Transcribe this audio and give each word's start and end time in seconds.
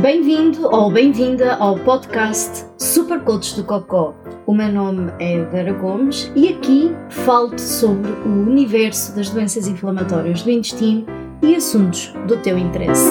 Bem-vindo 0.00 0.66
ou 0.66 0.90
bem-vinda 0.90 1.56
ao 1.56 1.78
podcast 1.78 2.64
Super 2.78 3.20
Coach 3.20 3.54
do 3.54 3.64
Cocó. 3.64 4.14
O 4.46 4.54
meu 4.54 4.72
nome 4.72 5.12
é 5.20 5.44
Vera 5.44 5.74
Gomes 5.74 6.32
e 6.34 6.48
aqui 6.48 6.90
falo-te 7.10 7.60
sobre 7.60 8.10
o 8.10 8.48
universo 8.48 9.14
das 9.14 9.28
doenças 9.28 9.68
inflamatórias 9.68 10.42
do 10.42 10.50
intestino 10.50 11.04
e 11.42 11.54
assuntos 11.54 12.14
do 12.26 12.38
teu 12.38 12.56
interesse. 12.56 13.10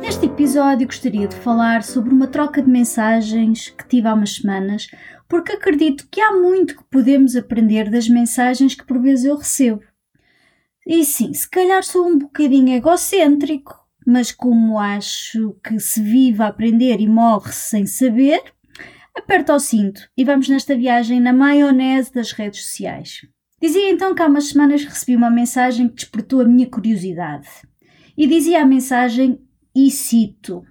Neste 0.00 0.24
episódio 0.24 0.86
gostaria 0.86 1.28
de 1.28 1.36
falar 1.36 1.82
sobre 1.82 2.10
uma 2.14 2.26
troca 2.26 2.62
de 2.62 2.70
mensagens 2.70 3.68
que 3.68 3.86
tive 3.86 4.08
há 4.08 4.14
umas 4.14 4.36
semanas, 4.36 4.86
porque 5.28 5.52
acredito 5.52 6.08
que 6.10 6.18
há 6.18 6.32
muito 6.32 6.78
que 6.78 6.84
podemos 6.84 7.36
aprender 7.36 7.90
das 7.90 8.08
mensagens 8.08 8.74
que 8.74 8.86
por 8.86 8.98
vezes 8.98 9.26
eu 9.26 9.36
recebo. 9.36 9.82
E 10.86 11.04
sim, 11.04 11.34
se 11.34 11.48
calhar 11.48 11.82
sou 11.84 12.06
um 12.06 12.18
bocadinho 12.18 12.74
egocêntrico, 12.74 13.81
mas 14.06 14.32
como 14.32 14.78
acho 14.78 15.56
que 15.62 15.78
se 15.78 16.02
vive 16.02 16.42
a 16.42 16.48
aprender 16.48 17.00
e 17.00 17.08
morre 17.08 17.52
sem 17.52 17.86
saber, 17.86 18.42
aperta 19.14 19.54
o 19.54 19.58
cinto 19.58 20.08
e 20.16 20.24
vamos 20.24 20.48
nesta 20.48 20.76
viagem 20.76 21.20
na 21.20 21.32
maionese 21.32 22.12
das 22.12 22.32
redes 22.32 22.64
sociais. 22.64 23.20
Dizia 23.60 23.90
então 23.90 24.14
que 24.14 24.22
há 24.22 24.26
umas 24.26 24.48
semanas 24.48 24.84
recebi 24.84 25.14
uma 25.14 25.30
mensagem 25.30 25.88
que 25.88 25.94
despertou 25.94 26.40
a 26.40 26.44
minha 26.44 26.68
curiosidade. 26.68 27.48
E 28.16 28.26
dizia 28.26 28.62
a 28.62 28.66
mensagem, 28.66 29.40
e 29.74 29.90
cito: 29.90 30.64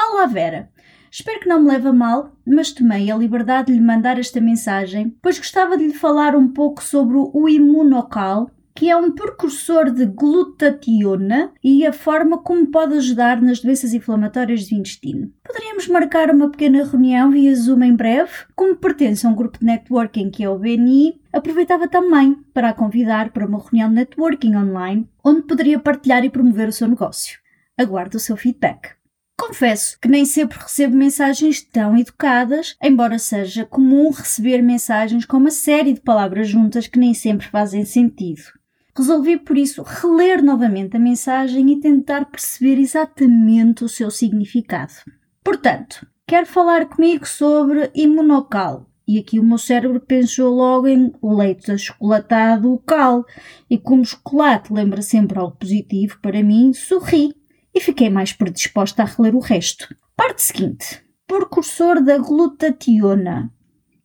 Olá 0.00 0.26
Vera, 0.26 0.70
espero 1.10 1.40
que 1.40 1.48
não 1.48 1.62
me 1.62 1.68
leve 1.68 1.88
a 1.88 1.92
mal, 1.92 2.36
mas 2.46 2.72
tomei 2.72 3.10
a 3.10 3.16
liberdade 3.16 3.66
de 3.66 3.78
lhe 3.78 3.84
mandar 3.84 4.18
esta 4.18 4.40
mensagem, 4.40 5.16
pois 5.22 5.38
gostava 5.38 5.76
de 5.76 5.86
lhe 5.86 5.94
falar 5.94 6.34
um 6.34 6.48
pouco 6.48 6.82
sobre 6.82 7.16
o 7.18 7.48
imunocal 7.48 8.50
que 8.74 8.90
é 8.90 8.96
um 8.96 9.12
precursor 9.12 9.90
de 9.90 10.04
glutationa 10.04 11.52
e 11.62 11.86
a 11.86 11.92
forma 11.92 12.38
como 12.38 12.66
pode 12.66 12.94
ajudar 12.94 13.40
nas 13.40 13.60
doenças 13.60 13.94
inflamatórias 13.94 14.68
do 14.68 14.74
intestino. 14.74 15.32
Poderíamos 15.44 15.86
marcar 15.86 16.30
uma 16.30 16.50
pequena 16.50 16.84
reunião 16.84 17.30
via 17.30 17.54
Zoom 17.54 17.84
em 17.84 17.94
breve. 17.94 18.32
Como 18.56 18.74
pertence 18.76 19.24
a 19.26 19.30
um 19.30 19.34
grupo 19.34 19.60
de 19.60 19.64
networking 19.64 20.28
que 20.30 20.42
é 20.42 20.50
o 20.50 20.58
BNI, 20.58 21.20
aproveitava 21.32 21.86
também 21.86 22.34
para 22.52 22.70
a 22.70 22.74
convidar 22.74 23.30
para 23.30 23.46
uma 23.46 23.62
reunião 23.62 23.88
de 23.88 23.94
networking 23.94 24.56
online, 24.56 25.08
onde 25.24 25.42
poderia 25.42 25.78
partilhar 25.78 26.24
e 26.24 26.30
promover 26.30 26.68
o 26.68 26.72
seu 26.72 26.88
negócio. 26.88 27.38
Aguardo 27.78 28.16
o 28.16 28.20
seu 28.20 28.36
feedback. 28.36 28.94
Confesso 29.36 29.98
que 30.00 30.08
nem 30.08 30.24
sempre 30.24 30.58
recebo 30.58 30.96
mensagens 30.96 31.60
tão 31.60 31.96
educadas, 31.96 32.76
embora 32.82 33.18
seja 33.18 33.64
comum 33.64 34.10
receber 34.10 34.62
mensagens 34.62 35.24
com 35.24 35.36
uma 35.36 35.50
série 35.50 35.92
de 35.92 36.00
palavras 36.00 36.48
juntas 36.48 36.86
que 36.86 36.98
nem 36.98 37.12
sempre 37.12 37.46
fazem 37.48 37.84
sentido. 37.84 38.42
Resolvi, 38.96 39.36
por 39.38 39.58
isso, 39.58 39.82
reler 39.82 40.42
novamente 40.42 40.96
a 40.96 41.00
mensagem 41.00 41.72
e 41.72 41.80
tentar 41.80 42.26
perceber 42.26 42.78
exatamente 42.78 43.82
o 43.82 43.88
seu 43.88 44.10
significado. 44.10 44.92
Portanto, 45.42 46.06
quer 46.26 46.46
falar 46.46 46.86
comigo 46.86 47.26
sobre 47.26 47.90
imunocal. 47.94 48.88
E 49.06 49.18
aqui 49.18 49.38
o 49.38 49.44
meu 49.44 49.58
cérebro 49.58 50.00
pensou 50.00 50.54
logo 50.54 50.86
em 50.86 51.12
leite 51.22 51.72
achocolatado 51.72 52.82
cal. 52.86 53.24
E 53.68 53.76
como 53.76 54.04
chocolate 54.04 54.72
lembra 54.72 55.02
sempre 55.02 55.38
algo 55.38 55.56
positivo 55.56 56.18
para 56.22 56.42
mim, 56.42 56.72
sorri 56.72 57.34
e 57.74 57.80
fiquei 57.80 58.08
mais 58.08 58.32
predisposta 58.32 59.02
a 59.02 59.06
reler 59.06 59.34
o 59.34 59.40
resto. 59.40 59.94
Parte 60.16 60.40
seguinte. 60.40 61.04
Precursor 61.26 62.00
da 62.02 62.16
glutationa. 62.18 63.52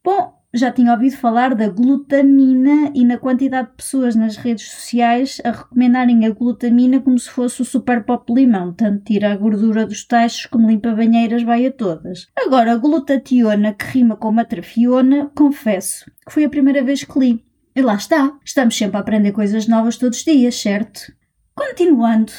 Bom, 0.03 0.38
já 0.53 0.71
tinha 0.71 0.91
ouvido 0.91 1.15
falar 1.17 1.53
da 1.53 1.67
glutamina 1.67 2.91
e 2.95 3.05
na 3.05 3.17
quantidade 3.17 3.69
de 3.69 3.75
pessoas 3.75 4.15
nas 4.15 4.35
redes 4.35 4.71
sociais 4.71 5.39
a 5.43 5.51
recomendarem 5.51 6.25
a 6.25 6.31
glutamina 6.31 6.99
como 6.99 7.19
se 7.19 7.29
fosse 7.29 7.61
o 7.61 7.65
super 7.65 8.03
pop 8.03 8.33
limão, 8.33 8.73
tanto 8.73 9.03
tira 9.03 9.31
a 9.31 9.37
gordura 9.37 9.85
dos 9.85 10.05
tachos 10.05 10.47
como 10.47 10.67
limpa 10.67 10.95
banheiras, 10.95 11.43
vai 11.43 11.65
a 11.65 11.71
todas. 11.71 12.27
Agora, 12.35 12.73
a 12.73 12.77
glutationa, 12.77 13.73
que 13.73 13.85
rima 13.85 14.15
com 14.15 14.31
matrafiona, 14.31 15.31
confesso 15.35 16.05
que 16.25 16.33
foi 16.33 16.45
a 16.45 16.49
primeira 16.49 16.83
vez 16.83 17.03
que 17.03 17.19
li. 17.19 17.45
E 17.75 17.81
lá 17.81 17.95
está, 17.95 18.37
estamos 18.43 18.75
sempre 18.75 18.97
a 18.97 18.99
aprender 19.01 19.31
coisas 19.31 19.67
novas 19.67 19.97
todos 19.97 20.17
os 20.17 20.23
dias, 20.23 20.55
certo? 20.59 21.13
Continuando, 21.55 22.31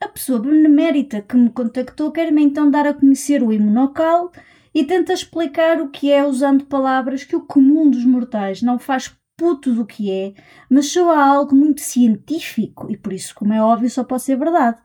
a 0.00 0.08
pessoa 0.08 0.38
benemérita 0.38 1.22
que 1.22 1.36
me 1.36 1.50
contactou 1.50 2.12
quer-me 2.12 2.42
então 2.42 2.70
dar 2.70 2.86
a 2.86 2.94
conhecer 2.94 3.42
o 3.42 3.52
imunocal 3.52 4.30
e 4.76 4.84
tenta 4.84 5.14
explicar 5.14 5.80
o 5.80 5.88
que 5.88 6.12
é 6.12 6.22
usando 6.22 6.66
palavras 6.66 7.24
que 7.24 7.34
o 7.34 7.40
comum 7.40 7.88
dos 7.88 8.04
mortais 8.04 8.60
não 8.60 8.78
faz 8.78 9.10
puto 9.34 9.72
do 9.72 9.86
que 9.86 10.10
é, 10.10 10.34
mas 10.68 10.92
soa 10.92 11.18
algo 11.18 11.56
muito 11.56 11.80
científico 11.80 12.86
e 12.90 12.94
por 12.94 13.14
isso, 13.14 13.34
como 13.34 13.54
é 13.54 13.62
óbvio, 13.62 13.88
só 13.88 14.04
pode 14.04 14.24
ser 14.24 14.36
verdade. 14.36 14.76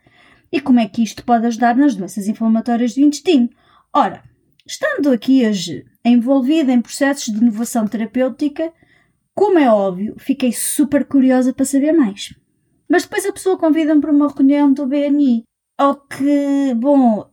E 0.50 0.62
como 0.62 0.80
é 0.80 0.88
que 0.88 1.04
isto 1.04 1.26
pode 1.26 1.46
ajudar 1.46 1.76
nas 1.76 1.94
doenças 1.94 2.30
inflamatórias 2.30 2.96
do 2.96 3.02
intestino? 3.02 3.50
Ora, 3.94 4.24
estando 4.66 5.12
aqui 5.12 5.46
hoje 5.46 5.86
envolvida 6.06 6.72
em 6.72 6.82
processos 6.82 7.26
de 7.26 7.42
inovação 7.42 7.86
terapêutica, 7.86 8.72
como 9.36 9.60
é 9.60 9.70
óbvio, 9.70 10.16
fiquei 10.18 10.54
super 10.54 11.04
curiosa 11.04 11.54
para 11.54 11.66
saber 11.66 11.92
mais. 11.92 12.34
Mas 12.90 13.04
depois 13.04 13.26
a 13.26 13.34
pessoa 13.34 13.58
convida-me 13.58 14.00
para 14.00 14.14
uma 14.14 14.30
reunião 14.30 14.72
do 14.72 14.88
BNI 14.88 15.44
ou 15.82 15.96
que, 15.96 16.76
bom, 16.76 17.28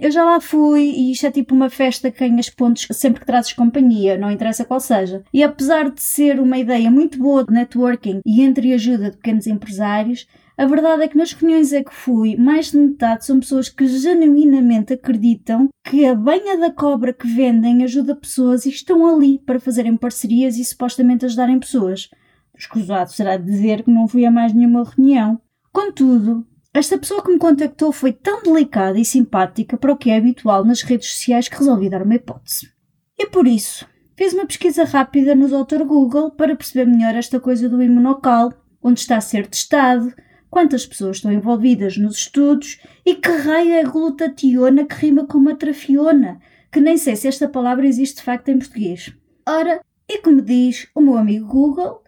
eu 0.00 0.10
já 0.10 0.24
lá 0.24 0.40
fui 0.40 0.82
e 0.82 1.12
isto 1.12 1.24
é 1.26 1.30
tipo 1.30 1.54
uma 1.54 1.70
festa 1.70 2.10
que 2.10 2.28
ganhas 2.28 2.50
pontos 2.50 2.88
sempre 2.90 3.20
que 3.20 3.26
trazes 3.26 3.52
companhia, 3.52 4.18
não 4.18 4.30
interessa 4.30 4.64
qual 4.64 4.80
seja. 4.80 5.22
E 5.32 5.42
apesar 5.42 5.88
de 5.88 6.02
ser 6.02 6.40
uma 6.40 6.58
ideia 6.58 6.90
muito 6.90 7.16
boa 7.16 7.44
de 7.44 7.52
networking 7.52 8.20
e 8.26 8.42
entre 8.42 8.72
ajuda 8.72 9.10
de 9.10 9.16
pequenos 9.16 9.46
empresários, 9.46 10.26
a 10.58 10.66
verdade 10.66 11.04
é 11.04 11.08
que 11.08 11.16
nas 11.16 11.32
reuniões 11.32 11.72
a 11.72 11.82
que 11.82 11.94
fui, 11.94 12.36
mais 12.36 12.72
de 12.72 12.78
metade 12.78 13.24
são 13.24 13.38
pessoas 13.38 13.68
que 13.68 13.86
genuinamente 13.86 14.92
acreditam 14.92 15.68
que 15.84 16.04
a 16.04 16.14
banha 16.14 16.58
da 16.58 16.72
cobra 16.72 17.12
que 17.12 17.26
vendem 17.26 17.84
ajuda 17.84 18.16
pessoas 18.16 18.66
e 18.66 18.70
estão 18.70 19.06
ali 19.06 19.38
para 19.38 19.60
fazerem 19.60 19.96
parcerias 19.96 20.56
e 20.56 20.64
supostamente 20.64 21.24
ajudarem 21.24 21.60
pessoas. 21.60 22.10
Escusado 22.58 23.12
será 23.12 23.36
dizer 23.36 23.84
que 23.84 23.90
não 23.90 24.08
fui 24.08 24.26
a 24.26 24.30
mais 24.30 24.52
nenhuma 24.52 24.84
reunião. 24.84 25.40
Contudo, 25.72 26.46
esta 26.74 26.96
pessoa 26.96 27.22
que 27.22 27.30
me 27.30 27.38
contactou 27.38 27.92
foi 27.92 28.12
tão 28.12 28.42
delicada 28.42 28.98
e 28.98 29.04
simpática 29.04 29.76
para 29.76 29.92
o 29.92 29.96
que 29.96 30.10
é 30.10 30.16
habitual 30.16 30.64
nas 30.64 30.82
redes 30.82 31.10
sociais 31.10 31.46
que 31.46 31.58
resolvi 31.58 31.90
dar 31.90 32.02
uma 32.02 32.14
hipótese. 32.14 32.72
E 33.18 33.26
por 33.26 33.46
isso, 33.46 33.86
fiz 34.16 34.32
uma 34.32 34.46
pesquisa 34.46 34.84
rápida 34.84 35.34
no 35.34 35.48
Dr. 35.48 35.84
Google 35.84 36.30
para 36.30 36.56
perceber 36.56 36.86
melhor 36.86 37.14
esta 37.14 37.38
coisa 37.38 37.68
do 37.68 37.82
imunocal, 37.82 38.54
onde 38.82 39.00
está 39.00 39.18
a 39.18 39.20
ser 39.20 39.46
testado, 39.46 40.14
quantas 40.48 40.86
pessoas 40.86 41.18
estão 41.18 41.30
envolvidas 41.30 41.98
nos 41.98 42.16
estudos 42.16 42.80
e 43.04 43.16
que 43.16 43.30
raio 43.30 43.72
é 43.74 43.84
glutationa 43.84 44.86
que 44.86 44.94
rima 44.94 45.26
com 45.26 45.38
matrafiona, 45.38 46.40
que 46.70 46.80
nem 46.80 46.96
sei 46.96 47.16
se 47.16 47.28
esta 47.28 47.48
palavra 47.48 47.86
existe 47.86 48.16
de 48.16 48.22
facto 48.22 48.48
em 48.48 48.58
português. 48.58 49.12
Ora, 49.46 49.82
e 50.08 50.18
como 50.18 50.40
diz 50.40 50.88
o 50.94 51.00
meu 51.00 51.16
amigo 51.16 51.46
Google, 51.46 52.02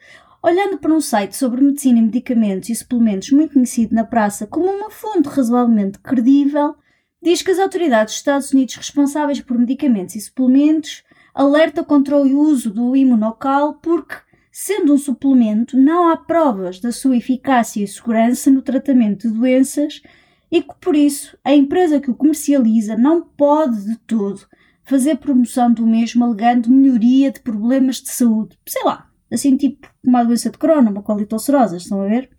Olhando 0.46 0.76
para 0.76 0.92
um 0.92 1.00
site 1.00 1.34
sobre 1.34 1.62
medicina 1.64 1.98
e 1.98 2.02
medicamentos 2.02 2.68
e 2.68 2.74
suplementos 2.74 3.30
muito 3.30 3.54
conhecido 3.54 3.94
na 3.94 4.04
praça 4.04 4.46
como 4.46 4.66
uma 4.66 4.90
fonte 4.90 5.26
razoavelmente 5.26 5.98
credível, 6.00 6.74
diz 7.22 7.40
que 7.40 7.50
as 7.50 7.58
autoridades 7.58 8.12
dos 8.12 8.20
Estados 8.20 8.52
Unidos 8.52 8.74
responsáveis 8.74 9.40
por 9.40 9.58
medicamentos 9.58 10.14
e 10.16 10.20
suplementos 10.20 11.02
alertam 11.34 11.82
contra 11.82 12.18
o 12.18 12.40
uso 12.40 12.70
do 12.70 12.94
imunocal 12.94 13.76
porque, 13.80 14.16
sendo 14.52 14.92
um 14.92 14.98
suplemento, 14.98 15.78
não 15.78 16.10
há 16.10 16.16
provas 16.18 16.78
da 16.78 16.92
sua 16.92 17.16
eficácia 17.16 17.82
e 17.82 17.88
segurança 17.88 18.50
no 18.50 18.60
tratamento 18.60 19.26
de 19.26 19.32
doenças 19.32 20.02
e 20.52 20.60
que, 20.60 20.74
por 20.78 20.94
isso, 20.94 21.38
a 21.42 21.54
empresa 21.54 21.98
que 21.98 22.10
o 22.10 22.14
comercializa 22.14 22.98
não 22.98 23.22
pode 23.22 23.82
de 23.86 23.96
todo 24.00 24.42
fazer 24.82 25.16
promoção 25.16 25.72
do 25.72 25.86
mesmo 25.86 26.22
alegando 26.22 26.70
melhoria 26.70 27.32
de 27.32 27.40
problemas 27.40 27.96
de 28.02 28.10
saúde. 28.10 28.58
Sei 28.66 28.84
lá, 28.84 29.08
assim 29.34 29.56
tipo 29.56 29.88
uma 30.02 30.24
doença 30.24 30.50
de 30.50 30.58
Crohn, 30.58 30.80
uma 30.80 31.02
colite 31.02 31.34
ulcerosa, 31.34 31.76
estão 31.76 32.02
a 32.02 32.08
ver? 32.08 32.30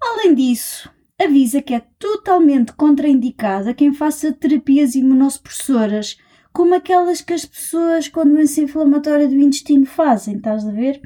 Além 0.00 0.34
disso, 0.34 0.90
avisa 1.20 1.60
que 1.60 1.74
é 1.74 1.80
totalmente 1.98 2.72
contraindicada 2.72 3.74
quem 3.74 3.92
faça 3.92 4.32
terapias 4.32 4.94
imunossupressoras, 4.94 6.16
como 6.52 6.74
aquelas 6.74 7.20
que 7.20 7.32
as 7.32 7.44
pessoas 7.44 8.08
com 8.08 8.24
doença 8.24 8.60
inflamatória 8.60 9.28
do 9.28 9.34
intestino 9.34 9.86
fazem, 9.86 10.36
estás 10.36 10.66
a 10.66 10.70
ver? 10.70 11.00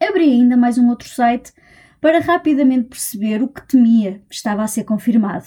Abri 0.00 0.30
ainda 0.30 0.56
mais 0.56 0.76
um 0.76 0.88
outro 0.88 1.08
site 1.08 1.52
para 2.00 2.20
rapidamente 2.20 2.88
perceber 2.88 3.42
o 3.42 3.48
que 3.48 3.66
temia 3.66 4.22
estava 4.30 4.62
a 4.62 4.66
ser 4.66 4.84
confirmado. 4.84 5.46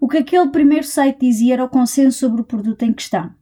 O 0.00 0.06
que 0.06 0.18
aquele 0.18 0.48
primeiro 0.50 0.86
site 0.86 1.20
dizia 1.20 1.54
era 1.54 1.64
o 1.64 1.68
consenso 1.68 2.18
sobre 2.18 2.40
o 2.40 2.44
produto 2.44 2.84
em 2.84 2.92
questão. 2.92 3.34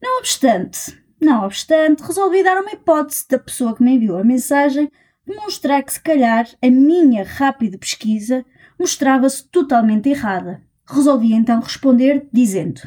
Não 0.00 0.18
obstante, 0.18 0.99
não 1.20 1.44
obstante, 1.44 2.02
resolvi 2.02 2.42
dar 2.42 2.60
uma 2.60 2.72
hipótese 2.72 3.26
da 3.28 3.38
pessoa 3.38 3.76
que 3.76 3.82
me 3.82 3.92
enviou 3.92 4.18
a 4.18 4.24
mensagem 4.24 4.90
de 5.26 5.36
mostrar 5.36 5.82
que, 5.82 5.92
se 5.92 6.00
calhar, 6.00 6.48
a 6.62 6.70
minha 6.70 7.22
rápida 7.24 7.76
pesquisa 7.76 8.44
mostrava-se 8.78 9.44
totalmente 9.48 10.08
errada. 10.08 10.62
Resolvi 10.86 11.34
então 11.34 11.60
responder 11.60 12.26
dizendo: 12.32 12.80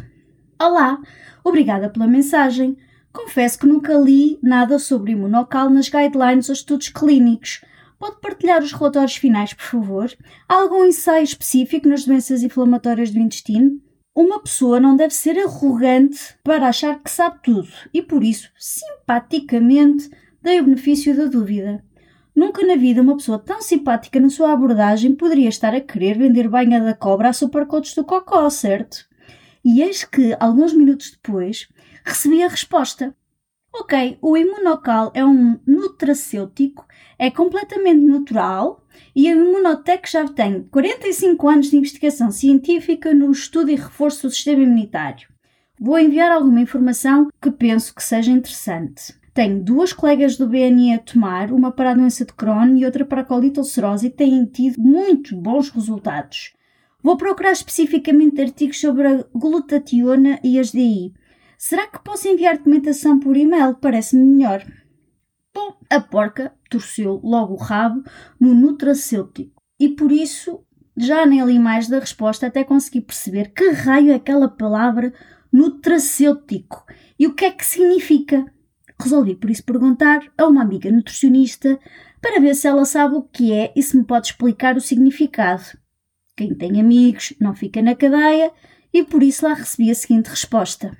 Olá, 0.59 0.99
obrigada 1.43 1.89
pela 1.89 2.07
mensagem. 2.07 2.75
Confesso 3.13 3.59
que 3.59 3.67
nunca 3.67 3.93
li 3.93 4.39
nada 4.41 4.79
sobre 4.79 5.11
imunocal 5.11 5.69
nas 5.69 5.87
guidelines 5.87 6.49
ou 6.49 6.53
estudos 6.53 6.89
clínicos. 6.89 7.61
Pode 7.99 8.19
partilhar 8.19 8.61
os 8.61 8.73
relatórios 8.73 9.15
finais, 9.15 9.53
por 9.53 9.63
favor? 9.63 10.11
Há 10.49 10.55
algum 10.55 10.83
ensaio 10.83 11.23
específico 11.23 11.87
nas 11.87 12.03
doenças 12.03 12.41
inflamatórias 12.41 13.11
do 13.11 13.19
intestino? 13.19 13.79
Uma 14.15 14.39
pessoa 14.39 14.79
não 14.79 14.95
deve 14.95 15.13
ser 15.13 15.39
arrogante 15.39 16.35
para 16.43 16.67
achar 16.67 17.01
que 17.01 17.09
sabe 17.09 17.39
tudo 17.41 17.69
e, 17.91 17.99
por 17.99 18.23
isso, 18.23 18.47
simpaticamente, 18.55 20.07
dei 20.39 20.59
o 20.59 20.63
benefício 20.63 21.17
da 21.17 21.25
dúvida. 21.25 21.83
Nunca 22.35 22.63
na 22.63 22.75
vida 22.75 23.01
uma 23.01 23.17
pessoa 23.17 23.39
tão 23.39 23.59
simpática 23.59 24.19
na 24.19 24.29
sua 24.29 24.53
abordagem 24.53 25.15
poderia 25.15 25.49
estar 25.49 25.73
a 25.73 25.81
querer 25.81 26.17
vender 26.17 26.47
banha 26.47 26.79
da 26.79 26.93
cobra 26.93 27.29
a 27.29 27.33
supercotes 27.33 27.95
do 27.95 28.03
cocó, 28.03 28.47
certo? 28.51 29.05
E 29.65 29.81
eis 29.81 30.03
que, 30.03 30.35
alguns 30.39 30.73
minutos 30.73 31.09
depois, 31.11 31.67
recebi 32.05 32.43
a 32.43 32.47
resposta. 32.47 33.15
Ok, 33.75 34.19
o 34.21 34.37
imunocal 34.37 35.11
é 35.15 35.25
um 35.25 35.59
nutracêutico, 35.65 36.85
é 37.17 37.31
completamente 37.31 38.05
natural 38.05 38.85
e 39.15 39.27
a 39.27 39.31
Imunotec 39.31 40.11
já 40.11 40.27
tem 40.27 40.61
45 40.69 41.49
anos 41.49 41.71
de 41.71 41.77
investigação 41.77 42.29
científica 42.29 43.15
no 43.15 43.31
estudo 43.31 43.71
e 43.71 43.75
reforço 43.75 44.27
do 44.27 44.31
sistema 44.31 44.61
imunitário. 44.61 45.27
Vou 45.79 45.97
enviar 45.97 46.31
alguma 46.31 46.61
informação 46.61 47.29
que 47.41 47.49
penso 47.49 47.95
que 47.95 48.03
seja 48.03 48.31
interessante. 48.31 49.11
Tenho 49.33 49.63
duas 49.63 49.91
colegas 49.91 50.37
do 50.37 50.47
BNI 50.47 50.93
a 50.93 50.99
tomar, 50.99 51.51
uma 51.51 51.71
para 51.71 51.91
a 51.91 51.95
doença 51.95 52.23
de 52.23 52.33
Crohn 52.33 52.77
e 52.77 52.85
outra 52.85 53.03
para 53.03 53.21
a 53.21 53.25
colite 53.25 53.57
ulcerosa 53.57 54.05
e 54.05 54.11
têm 54.11 54.45
tido 54.45 54.79
muito 54.79 55.35
bons 55.35 55.71
resultados. 55.71 56.53
Vou 57.01 57.17
procurar 57.17 57.51
especificamente 57.51 58.39
artigos 58.39 58.79
sobre 58.79 59.07
a 59.07 59.25
glutationa 59.33 60.39
e 60.43 60.59
as 60.59 60.71
DI. 60.71 61.11
Será 61.65 61.87
que 61.87 62.03
posso 62.03 62.27
enviar 62.27 62.57
documentação 62.57 63.17
por 63.17 63.37
e-mail? 63.37 63.75
Parece-me 63.75 64.21
melhor. 64.21 64.65
Bom, 65.55 65.77
a 65.89 66.01
porca 66.01 66.51
torceu 66.69 67.21
logo 67.23 67.53
o 67.53 67.57
rabo 67.57 68.03
no 68.37 68.53
nutracêutico 68.53 69.63
e 69.79 69.87
por 69.87 70.11
isso 70.11 70.65
já 70.97 71.25
nem 71.25 71.41
li 71.45 71.57
mais 71.57 71.87
da 71.87 71.99
resposta 71.99 72.47
até 72.47 72.65
conseguir 72.65 73.03
perceber 73.03 73.53
que 73.53 73.69
raio 73.69 74.11
é 74.11 74.15
aquela 74.15 74.49
palavra 74.49 75.13
nutracêutico 75.53 76.83
e 77.17 77.27
o 77.27 77.33
que 77.33 77.45
é 77.45 77.51
que 77.51 77.65
significa. 77.65 78.45
Resolvi 78.99 79.33
por 79.33 79.49
isso 79.49 79.63
perguntar 79.63 80.19
a 80.37 80.45
uma 80.45 80.63
amiga 80.63 80.91
nutricionista 80.91 81.79
para 82.21 82.41
ver 82.41 82.55
se 82.55 82.67
ela 82.67 82.83
sabe 82.83 83.15
o 83.15 83.23
que 83.23 83.53
é 83.53 83.71
e 83.73 83.81
se 83.81 83.95
me 83.95 84.03
pode 84.03 84.27
explicar 84.27 84.75
o 84.75 84.81
significado. 84.81 85.63
Quem 86.35 86.53
tem 86.53 86.81
amigos 86.81 87.33
não 87.39 87.55
fica 87.55 87.81
na 87.81 87.95
cadeia 87.95 88.51
e 88.93 89.01
por 89.05 89.23
isso 89.23 89.45
lá 89.45 89.53
recebi 89.53 89.89
a 89.89 89.95
seguinte 89.95 90.27
resposta. 90.27 90.91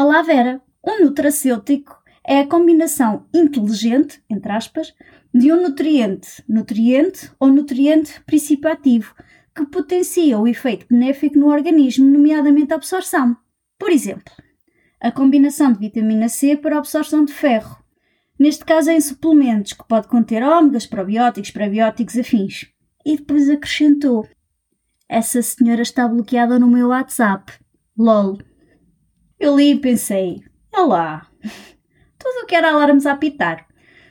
Olá 0.00 0.22
Vera, 0.22 0.62
um 0.86 1.06
nutracêutico 1.06 2.00
é 2.24 2.38
a 2.38 2.46
combinação 2.46 3.26
inteligente, 3.34 4.22
entre 4.30 4.52
aspas, 4.52 4.94
de 5.34 5.50
um 5.50 5.60
nutriente, 5.60 6.40
nutriente 6.48 7.28
ou 7.40 7.48
nutriente 7.48 8.20
principativo, 8.20 9.12
que 9.52 9.66
potencia 9.66 10.38
o 10.38 10.46
efeito 10.46 10.86
benéfico 10.88 11.36
no 11.36 11.48
organismo, 11.48 12.08
nomeadamente 12.08 12.72
a 12.72 12.76
absorção. 12.76 13.36
Por 13.76 13.90
exemplo, 13.90 14.32
a 15.00 15.10
combinação 15.10 15.72
de 15.72 15.80
vitamina 15.80 16.28
C 16.28 16.56
para 16.56 16.76
a 16.76 16.78
absorção 16.78 17.24
de 17.24 17.32
ferro. 17.32 17.82
Neste 18.38 18.64
caso, 18.64 18.92
em 18.92 19.00
suplementos, 19.00 19.72
que 19.72 19.88
pode 19.88 20.06
conter 20.06 20.44
ômegas, 20.44 20.86
probióticos, 20.86 21.50
prebióticos 21.50 22.16
afins. 22.16 22.72
E 23.04 23.16
depois 23.16 23.50
acrescentou: 23.50 24.28
Essa 25.08 25.42
senhora 25.42 25.82
está 25.82 26.06
bloqueada 26.06 26.56
no 26.56 26.68
meu 26.68 26.90
WhatsApp. 26.90 27.52
LOL. 27.98 28.38
Eu 29.38 29.56
li 29.56 29.70
e 29.70 29.78
pensei: 29.78 30.42
Olá, 30.74 31.28
tudo 32.18 32.42
o 32.42 32.46
que 32.46 32.56
era 32.56 32.72
alarmes 32.72 33.06
a 33.06 33.12
apitar. 33.12 33.68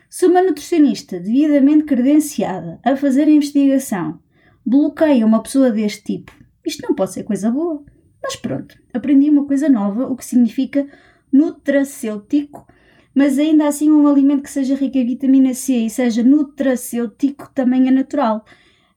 Se 0.09 0.25
uma 0.25 0.41
nutricionista 0.41 1.19
devidamente 1.19 1.83
credenciada 1.83 2.79
a 2.81 2.95
fazer 2.95 3.23
a 3.23 3.31
investigação 3.31 4.21
bloqueia 4.65 5.25
uma 5.25 5.43
pessoa 5.43 5.69
deste 5.69 6.03
tipo, 6.03 6.31
isto 6.65 6.87
não 6.87 6.95
pode 6.95 7.11
ser 7.11 7.23
coisa 7.23 7.51
boa. 7.51 7.83
Mas 8.23 8.37
pronto, 8.37 8.77
aprendi 8.93 9.29
uma 9.29 9.45
coisa 9.45 9.67
nova, 9.67 10.07
o 10.07 10.15
que 10.15 10.23
significa 10.23 10.87
nutracêutico, 11.29 12.65
mas 13.13 13.37
ainda 13.37 13.67
assim 13.67 13.91
um 13.91 14.07
alimento 14.07 14.43
que 14.43 14.49
seja 14.49 14.75
rico 14.75 14.97
em 14.97 15.05
vitamina 15.05 15.53
C 15.53 15.73
e 15.73 15.89
seja 15.89 16.23
nutracêutico 16.23 17.51
também 17.53 17.89
é 17.89 17.91
natural, 17.91 18.45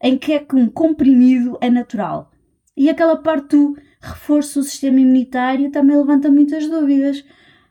em 0.00 0.16
que 0.16 0.32
é 0.32 0.38
que 0.38 0.54
um 0.54 0.68
comprimido 0.68 1.58
é 1.60 1.68
natural. 1.68 2.30
E 2.76 2.88
aquela 2.88 3.16
parte 3.16 3.56
do 3.56 3.76
reforço 4.00 4.60
do 4.60 4.64
sistema 4.64 5.00
imunitário 5.00 5.70
também 5.70 5.96
levanta 5.96 6.30
muitas 6.30 6.68
dúvidas, 6.68 7.24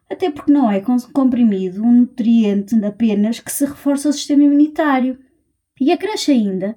até 0.10 0.30
porque 0.30 0.52
não 0.52 0.70
é 0.70 0.82
comprimido 1.14 1.84
um 1.84 1.92
nutriente 1.92 2.76
apenas 2.84 3.40
que 3.40 3.52
se 3.52 3.66
reforça 3.66 4.10
o 4.10 4.14
sistema 4.14 4.44
imunitário. 4.44 5.20
E 5.80 5.92
acresce 5.92 6.32
ainda 6.32 6.76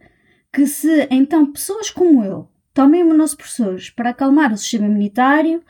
que 0.52 0.66
se 0.66 1.06
então 1.10 1.50
pessoas 1.50 1.90
como 1.90 2.24
eu 2.24 2.52
Tomem 2.74 3.02
imunossupressores 3.02 3.90
para 3.90 4.10
acalmar 4.10 4.50
o 4.52 4.56
sistema 4.56 4.86
imunitário, 4.86 5.62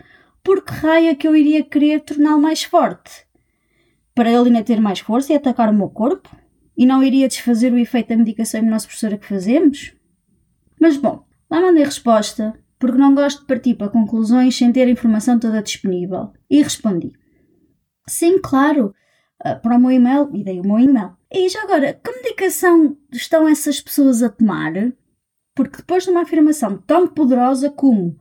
por 0.43 0.65
que 0.65 0.73
raio 0.73 1.09
é 1.09 1.15
que 1.15 1.27
eu 1.27 1.35
iria 1.35 1.65
querer 1.65 2.01
torná-lo 2.01 2.41
mais 2.41 2.63
forte? 2.63 3.27
Para 4.15 4.31
ele 4.31 4.49
ainda 4.49 4.63
ter 4.63 4.81
mais 4.81 5.01
força 5.01 5.33
e 5.33 5.37
atacar 5.37 5.69
o 5.69 5.75
meu 5.75 5.89
corpo? 5.89 6.31
E 6.77 6.87
não 6.87 7.03
iria 7.03 7.27
desfazer 7.27 7.73
o 7.73 7.79
efeito 7.79 8.11
da 8.11 8.17
medicação 8.17 8.61
imunossupressora 8.61 9.19
que 9.19 9.27
fazemos? 9.27 9.95
Mas 10.81 10.97
bom, 10.97 11.25
lá 11.51 11.61
mandei 11.61 11.85
resposta, 11.85 12.55
porque 12.83 12.99
não 12.99 13.15
gosto 13.15 13.43
de 13.43 13.47
partir 13.47 13.77
para 13.77 13.89
conclusões 13.89 14.59
sem 14.59 14.73
ter 14.73 14.89
a 14.89 14.91
informação 14.91 15.39
toda 15.39 15.63
disponível. 15.63 16.33
E 16.51 16.61
respondi. 16.61 17.13
Sim, 18.09 18.41
claro, 18.43 18.93
ah, 19.41 19.55
para 19.55 19.77
o 19.77 19.81
meu 19.81 19.93
e-mail, 19.93 20.29
e 20.35 20.43
dei 20.43 20.59
o 20.59 20.67
meu 20.67 20.81
e-mail. 20.81 21.13
E 21.31 21.49
já 21.49 21.63
agora, 21.63 21.95
que 21.95 22.11
medicação 22.11 22.97
estão 23.13 23.47
essas 23.47 23.81
pessoas 23.81 24.21
a 24.21 24.29
tomar? 24.29 24.73
porque 25.55 25.79
depois 25.79 26.05
de 26.05 26.11
uma 26.11 26.23
afirmação 26.23 26.79
tão 26.79 27.07
poderosa 27.07 27.71
como 27.71 28.17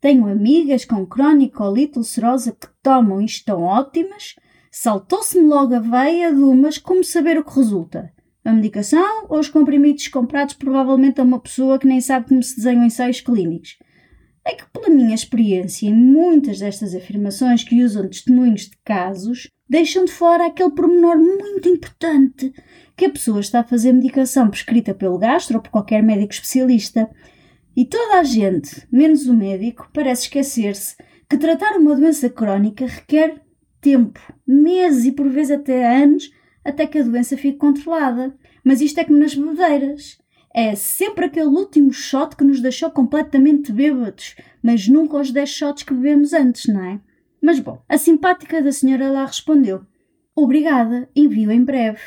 tenho 0.00 0.26
amigas 0.26 0.84
com 0.84 1.06
crónica 1.06 1.58
colite 1.58 1.98
ulcerosa 1.98 2.52
que 2.52 2.66
tomam 2.82 3.22
e 3.22 3.24
estão 3.24 3.62
ótimas, 3.62 4.34
saltou-se-me 4.70 5.46
logo 5.46 5.74
a 5.74 5.78
veia 5.78 6.34
de 6.34 6.42
umas 6.42 6.76
como 6.76 7.04
saber 7.04 7.38
o 7.38 7.44
que 7.44 7.54
resulta. 7.54 8.12
A 8.44 8.52
medicação 8.52 9.26
ou 9.28 9.38
os 9.38 9.48
comprimidos 9.48 10.08
comprados 10.08 10.54
provavelmente 10.54 11.20
a 11.20 11.24
uma 11.24 11.38
pessoa 11.38 11.78
que 11.78 11.86
nem 11.86 12.00
sabe 12.00 12.28
como 12.28 12.42
se 12.42 12.56
desenham 12.56 12.84
ensaios 12.84 13.20
clínicos. 13.20 13.78
É 14.44 14.54
que, 14.54 14.64
pela 14.72 14.90
minha 14.90 15.14
experiência 15.14 15.90
muitas 15.92 16.58
destas 16.58 16.94
afirmações 16.94 17.62
que 17.62 17.82
usam 17.84 18.08
testemunhos 18.08 18.62
de 18.62 18.76
casos, 18.84 19.48
deixam 19.68 20.04
de 20.04 20.12
fora 20.12 20.46
aquele 20.46 20.70
pormenor 20.70 21.16
muito 21.16 21.68
importante 21.68 22.52
que 22.96 23.06
a 23.06 23.10
pessoa 23.10 23.40
está 23.40 23.60
a 23.60 23.64
fazer 23.64 23.92
medicação 23.92 24.50
prescrita 24.50 24.92
pelo 24.92 25.18
gastro 25.18 25.56
ou 25.56 25.62
por 25.62 25.70
qualquer 25.70 26.02
médico 26.02 26.32
especialista. 26.32 27.08
E 27.74 27.84
toda 27.84 28.18
a 28.18 28.24
gente, 28.24 28.86
menos 28.90 29.26
o 29.26 29.34
médico, 29.34 29.88
parece 29.94 30.24
esquecer-se 30.24 30.96
que 31.28 31.38
tratar 31.38 31.78
uma 31.78 31.96
doença 31.96 32.28
crónica 32.28 32.84
requer 32.84 33.40
tempo, 33.80 34.20
meses 34.46 35.06
e 35.06 35.12
por 35.12 35.28
vezes 35.30 35.52
até 35.52 36.02
anos, 36.02 36.30
até 36.62 36.86
que 36.86 36.98
a 36.98 37.02
doença 37.02 37.36
fique 37.36 37.56
controlada. 37.56 38.36
Mas 38.62 38.80
isto 38.80 38.98
é 39.00 39.04
como 39.04 39.18
nas 39.18 39.34
bebedeiras. 39.34 40.21
É 40.54 40.74
sempre 40.74 41.24
aquele 41.24 41.46
último 41.46 41.92
shot 41.92 42.36
que 42.36 42.44
nos 42.44 42.60
deixou 42.60 42.90
completamente 42.90 43.72
bêbados, 43.72 44.36
mas 44.62 44.86
nunca 44.86 45.16
os 45.16 45.30
10 45.30 45.48
shots 45.48 45.82
que 45.82 45.94
bebemos 45.94 46.34
antes, 46.34 46.66
não 46.66 46.84
é? 46.84 47.00
Mas 47.40 47.58
bom, 47.58 47.82
a 47.88 47.96
simpática 47.96 48.60
da 48.60 48.70
senhora 48.70 49.10
lá 49.10 49.24
respondeu: 49.24 49.80
Obrigada, 50.36 51.08
envio 51.16 51.50
em 51.50 51.64
breve. 51.64 52.00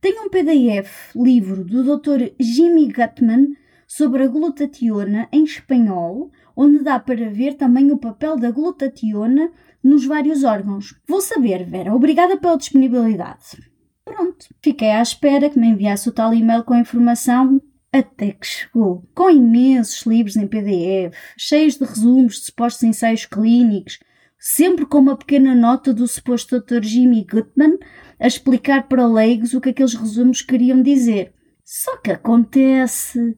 Tenho 0.00 0.24
um 0.24 0.30
PDF, 0.30 1.14
livro 1.14 1.64
do 1.64 1.84
Dr. 1.84 2.32
Jimmy 2.40 2.90
Gutman 2.90 3.54
sobre 3.86 4.24
a 4.24 4.26
glutationa 4.26 5.28
em 5.30 5.44
espanhol, 5.44 6.30
onde 6.56 6.82
dá 6.82 6.98
para 6.98 7.30
ver 7.30 7.54
também 7.54 7.92
o 7.92 7.98
papel 7.98 8.38
da 8.38 8.50
glutationa 8.50 9.52
nos 9.84 10.06
vários 10.06 10.44
órgãos. 10.44 10.98
Vou 11.06 11.20
saber, 11.20 11.64
Vera. 11.64 11.94
Obrigada 11.94 12.38
pela 12.38 12.56
disponibilidade. 12.56 13.70
Pronto, 14.02 14.46
fiquei 14.62 14.90
à 14.90 15.02
espera 15.02 15.50
que 15.50 15.58
me 15.58 15.68
enviasse 15.68 16.08
o 16.08 16.12
tal 16.12 16.32
e-mail 16.32 16.64
com 16.64 16.74
a 16.74 16.80
informação 16.80 17.60
até 17.92 18.32
que 18.32 18.46
chegou, 18.46 19.04
com 19.14 19.28
imensos 19.28 20.06
livros 20.06 20.36
em 20.36 20.46
PDF, 20.46 21.14
cheios 21.36 21.76
de 21.76 21.84
resumos 21.84 22.36
de 22.36 22.46
supostos 22.46 22.82
ensaios 22.84 23.26
clínicos, 23.26 23.98
sempre 24.38 24.86
com 24.86 24.98
uma 24.98 25.16
pequena 25.16 25.54
nota 25.54 25.92
do 25.92 26.08
suposto 26.08 26.58
Dr. 26.58 26.82
Jimmy 26.82 27.26
Gutman 27.30 27.78
a 28.18 28.26
explicar 28.26 28.88
para 28.88 29.06
leigos 29.06 29.52
o 29.52 29.60
que 29.60 29.68
aqueles 29.68 29.94
resumos 29.94 30.40
queriam 30.40 30.82
dizer. 30.82 31.34
Só 31.64 31.96
que 31.98 32.10
acontece 32.10 33.36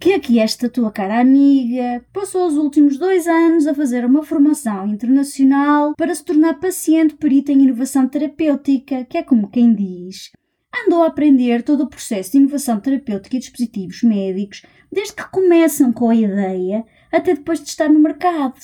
que 0.00 0.14
aqui 0.14 0.40
esta 0.40 0.68
tua 0.68 0.90
cara 0.90 1.20
amiga 1.20 2.04
passou 2.12 2.48
os 2.48 2.54
últimos 2.54 2.98
dois 2.98 3.28
anos 3.28 3.68
a 3.68 3.74
fazer 3.74 4.04
uma 4.04 4.24
formação 4.24 4.88
internacional 4.88 5.94
para 5.96 6.12
se 6.12 6.24
tornar 6.24 6.58
paciente 6.58 7.14
perita 7.14 7.52
em 7.52 7.62
inovação 7.62 8.08
terapêutica, 8.08 9.04
que 9.04 9.16
é 9.16 9.22
como 9.22 9.48
quem 9.48 9.72
diz. 9.72 10.32
Andou 10.74 11.02
a 11.02 11.08
aprender 11.08 11.62
todo 11.62 11.84
o 11.84 11.88
processo 11.88 12.32
de 12.32 12.38
inovação 12.38 12.80
terapêutica 12.80 13.36
e 13.36 13.40
dispositivos 13.40 14.02
médicos, 14.02 14.62
desde 14.90 15.14
que 15.14 15.30
começam 15.30 15.92
com 15.92 16.08
a 16.08 16.14
ideia 16.14 16.84
até 17.10 17.34
depois 17.34 17.60
de 17.60 17.68
estar 17.68 17.88
no 17.88 18.00
mercado. 18.00 18.54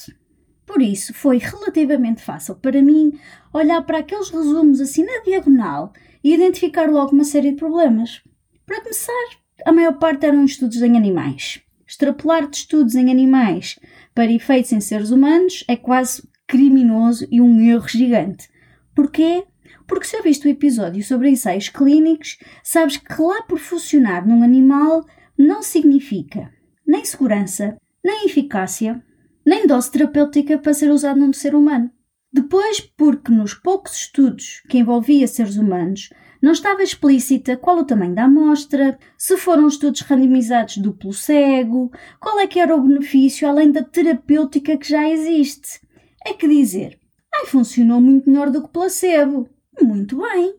Por 0.64 0.82
isso, 0.82 1.14
foi 1.14 1.38
relativamente 1.38 2.22
fácil 2.22 2.54
para 2.56 2.82
mim 2.82 3.18
olhar 3.52 3.82
para 3.82 3.98
aqueles 3.98 4.28
resumos 4.28 4.80
assim 4.80 5.04
na 5.04 5.22
diagonal 5.22 5.92
e 6.22 6.34
identificar 6.34 6.90
logo 6.90 7.12
uma 7.12 7.24
série 7.24 7.50
de 7.52 7.56
problemas. 7.56 8.22
Para 8.66 8.82
começar, 8.82 9.28
a 9.64 9.72
maior 9.72 9.98
parte 9.98 10.26
eram 10.26 10.44
estudos 10.44 10.82
em 10.82 10.96
animais. 10.96 11.60
Extrapolar 11.86 12.48
de 12.48 12.58
estudos 12.58 12.94
em 12.94 13.10
animais 13.10 13.78
para 14.14 14.30
efeitos 14.30 14.72
em 14.72 14.80
seres 14.80 15.10
humanos 15.10 15.64
é 15.66 15.74
quase 15.74 16.22
criminoso 16.46 17.26
e 17.30 17.40
um 17.40 17.60
erro 17.60 17.88
gigante. 17.88 18.48
Porquê? 18.94 19.44
Porque 19.86 20.06
se 20.06 20.16
ouviste 20.16 20.46
o 20.46 20.50
episódio 20.50 21.02
sobre 21.02 21.30
ensaios 21.30 21.68
clínicos, 21.68 22.38
sabes 22.62 22.96
que 22.96 23.22
lá 23.22 23.42
por 23.42 23.58
funcionar 23.58 24.26
num 24.26 24.42
animal 24.42 25.04
não 25.36 25.62
significa 25.62 26.50
nem 26.86 27.04
segurança, 27.04 27.76
nem 28.02 28.24
eficácia, 28.24 29.04
nem 29.44 29.66
dose 29.66 29.90
terapêutica 29.90 30.58
para 30.58 30.72
ser 30.72 30.90
usado 30.90 31.20
num 31.20 31.32
ser 31.32 31.54
humano. 31.54 31.90
Depois, 32.32 32.80
porque 32.80 33.30
nos 33.30 33.54
poucos 33.54 33.94
estudos 33.96 34.62
que 34.68 34.78
envolvia 34.78 35.26
seres 35.26 35.56
humanos 35.56 36.10
não 36.40 36.52
estava 36.52 36.82
explícita 36.82 37.56
qual 37.56 37.78
o 37.78 37.84
tamanho 37.84 38.14
da 38.14 38.24
amostra, 38.24 38.98
se 39.16 39.36
foram 39.36 39.66
estudos 39.66 40.02
randomizados 40.02 40.78
duplo 40.78 41.12
cego, 41.12 41.90
qual 42.20 42.38
é 42.38 42.46
que 42.46 42.60
era 42.60 42.74
o 42.74 42.82
benefício 42.82 43.48
além 43.48 43.72
da 43.72 43.82
terapêutica 43.82 44.76
que 44.76 44.88
já 44.88 45.08
existe. 45.08 45.80
É 46.24 46.32
que 46.32 46.46
dizer, 46.46 46.98
ai, 47.34 47.46
funcionou 47.46 48.00
muito 48.00 48.30
melhor 48.30 48.50
do 48.50 48.62
que 48.62 48.68
placebo. 48.68 49.48
Muito 49.82 50.18
bem. 50.18 50.54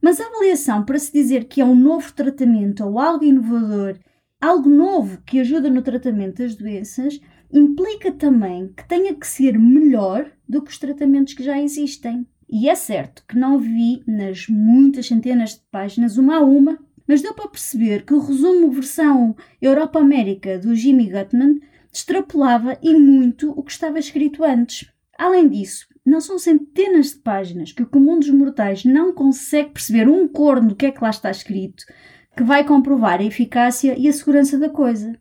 Mas 0.00 0.20
a 0.20 0.26
avaliação 0.26 0.84
para 0.84 0.98
se 0.98 1.12
dizer 1.12 1.44
que 1.44 1.60
é 1.60 1.64
um 1.64 1.76
novo 1.76 2.12
tratamento 2.12 2.84
ou 2.84 2.98
algo 2.98 3.24
inovador, 3.24 3.98
algo 4.40 4.68
novo 4.68 5.22
que 5.24 5.38
ajuda 5.38 5.70
no 5.70 5.82
tratamento 5.82 6.38
das 6.38 6.56
doenças, 6.56 7.20
implica 7.52 8.10
também 8.10 8.72
que 8.76 8.86
tenha 8.88 9.14
que 9.14 9.26
ser 9.26 9.58
melhor 9.58 10.30
do 10.48 10.62
que 10.62 10.70
os 10.70 10.78
tratamentos 10.78 11.34
que 11.34 11.44
já 11.44 11.60
existem. 11.60 12.26
E 12.50 12.68
é 12.68 12.74
certo 12.74 13.24
que 13.28 13.38
não 13.38 13.58
vi 13.58 14.02
nas 14.06 14.48
muitas 14.48 15.06
centenas 15.06 15.54
de 15.54 15.62
páginas 15.70 16.18
uma 16.18 16.36
a 16.36 16.40
uma, 16.40 16.78
mas 17.06 17.22
deu 17.22 17.32
para 17.34 17.48
perceber 17.48 18.04
que 18.04 18.14
o 18.14 18.20
resumo 18.20 18.70
versão 18.70 19.36
Europa-América 19.60 20.58
do 20.58 20.74
Jimmy 20.74 21.10
Gutman 21.10 21.60
extrapolava 21.92 22.76
e 22.82 22.94
muito 22.94 23.50
o 23.50 23.62
que 23.62 23.72
estava 23.72 23.98
escrito 23.98 24.42
antes. 24.42 24.90
Além 25.18 25.48
disso, 25.48 25.86
não 26.04 26.20
são 26.20 26.38
centenas 26.38 27.10
de 27.10 27.16
páginas 27.16 27.72
que 27.72 27.82
o 27.82 27.88
comum 27.88 28.18
dos 28.18 28.30
mortais 28.30 28.84
não 28.84 29.12
consegue 29.14 29.70
perceber 29.70 30.08
um 30.08 30.26
corno 30.26 30.70
do 30.70 30.76
que 30.76 30.86
é 30.86 30.90
que 30.90 31.02
lá 31.02 31.10
está 31.10 31.30
escrito, 31.30 31.84
que 32.36 32.42
vai 32.42 32.64
comprovar 32.64 33.20
a 33.20 33.24
eficácia 33.24 33.94
e 33.98 34.08
a 34.08 34.12
segurança 34.12 34.58
da 34.58 34.68
coisa. 34.68 35.18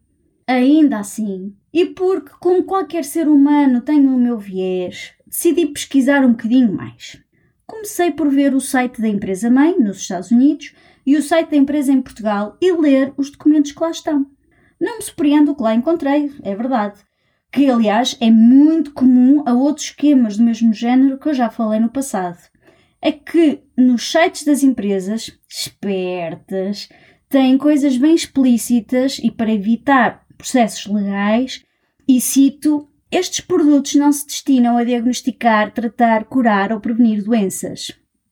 Ainda 0.47 0.97
assim, 0.97 1.55
e 1.71 1.85
porque, 1.85 2.31
como 2.39 2.63
qualquer 2.63 3.05
ser 3.05 3.27
humano, 3.27 3.81
tenho 3.81 4.13
o 4.13 4.19
meu 4.19 4.37
viés, 4.37 5.13
decidi 5.25 5.67
pesquisar 5.67 6.25
um 6.25 6.31
bocadinho 6.31 6.73
mais. 6.73 7.21
Comecei 7.65 8.11
por 8.11 8.29
ver 8.29 8.53
o 8.53 8.59
site 8.59 9.01
da 9.01 9.07
empresa 9.07 9.49
mãe, 9.49 9.79
nos 9.79 9.97
Estados 9.97 10.31
Unidos, 10.31 10.73
e 11.05 11.15
o 11.15 11.21
site 11.21 11.51
da 11.51 11.57
empresa 11.57 11.91
em 11.91 12.01
Portugal 12.01 12.57
e 12.61 12.71
ler 12.73 13.13
os 13.15 13.29
documentos 13.29 13.71
que 13.71 13.81
lá 13.81 13.91
estão. 13.91 14.25
Não 14.79 14.97
me 14.97 15.03
surpreendo 15.03 15.51
o 15.51 15.55
que 15.55 15.63
lá 15.63 15.73
encontrei, 15.73 16.31
é 16.43 16.55
verdade. 16.55 16.99
Que, 17.51 17.69
aliás, 17.69 18.15
é 18.21 18.31
muito 18.31 18.93
comum 18.93 19.43
a 19.45 19.53
outros 19.53 19.87
esquemas 19.87 20.37
do 20.37 20.43
mesmo 20.43 20.73
género 20.73 21.19
que 21.19 21.29
eu 21.29 21.33
já 21.33 21.49
falei 21.49 21.79
no 21.79 21.89
passado. 21.89 22.39
É 23.01 23.11
que 23.11 23.61
nos 23.77 24.09
sites 24.09 24.43
das 24.45 24.63
empresas, 24.63 25.37
espertas, 25.49 26.87
têm 27.27 27.57
coisas 27.57 27.97
bem 27.97 28.15
explícitas 28.15 29.19
e 29.19 29.29
para 29.31 29.51
evitar 29.51 30.25
processos 30.37 30.85
legais 30.85 31.63
e 32.07 32.21
cito: 32.21 32.87
estes 33.11 33.41
produtos 33.41 33.95
não 33.95 34.11
se 34.11 34.25
destinam 34.25 34.77
a 34.77 34.83
diagnosticar, 34.83 35.73
tratar, 35.73 36.25
curar 36.25 36.71
ou 36.71 36.79
prevenir 36.79 37.23
doenças. 37.23 37.91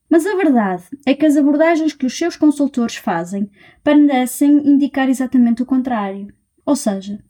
Mas 0.09 0.25
a 0.25 0.35
verdade 0.35 0.83
é 1.05 1.13
que 1.13 1.25
as 1.25 1.37
abordagens 1.37 1.93
que 1.93 2.05
os 2.05 2.17
seus 2.17 2.35
consultores 2.35 2.95
fazem 2.95 3.49
parecem 3.83 4.67
indicar 4.67 5.07
exatamente 5.07 5.61
o 5.61 5.65
contrário. 5.65 6.33
Ou 6.65 6.75
seja, 6.75 7.23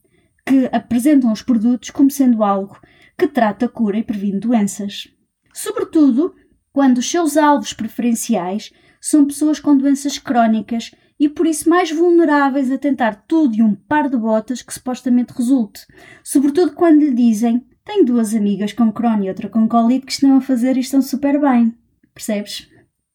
que 0.50 0.68
apresentam 0.72 1.32
os 1.32 1.44
produtos 1.44 1.92
como 1.92 2.10
sendo 2.10 2.44
algo 2.44 2.82
que 3.16 3.28
trata, 3.28 3.70
cura 3.70 4.00
e 4.00 4.04
previne 4.04 4.40
doenças. 4.40 5.08
Sobretudo 5.54 6.34
quando 6.74 6.98
os 6.98 7.10
seus 7.10 7.38
alvos 7.38 7.72
preferenciais 7.72 8.74
são 9.00 9.28
pessoas 9.28 9.60
com 9.60 9.78
doenças 9.78 10.18
crónicas 10.18 10.90
e 11.20 11.30
por 11.30 11.46
isso 11.46 11.70
mais 11.70 11.92
vulneráveis 11.92 12.72
a 12.72 12.80
tentar 12.80 13.26
tudo 13.28 13.56
e 13.56 13.62
um 13.62 13.76
par 13.76 14.10
de 14.10 14.18
botas 14.18 14.64
que 14.64 14.74
supostamente 14.74 15.34
resulte, 15.34 15.86
sobretudo 16.24 16.74
quando 16.74 17.02
lhe 17.02 17.14
dizem 17.14 17.64
tenho 17.86 18.04
duas 18.04 18.34
amigas 18.34 18.74
com 18.74 18.92
Crohn 18.92 19.24
e 19.24 19.30
outra 19.30 19.50
com 19.50 19.68
colite 19.68 20.08
que 20.08 20.12
estão 20.14 20.36
a 20.36 20.42
fazer 20.42 20.78
e 20.78 20.80
estão 20.80 21.02
super 21.02 21.40
bem. 21.40 21.76
Percebes? 22.12 22.68